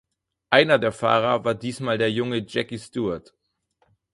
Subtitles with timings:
[0.49, 3.35] Einer der Fahrer war diesmal der junge Jackie Stewart.